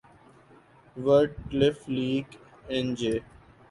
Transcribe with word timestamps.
would 1.03 1.29
cliff 1.49 1.77
Lake 1.95 2.27
اینجے 2.71 3.15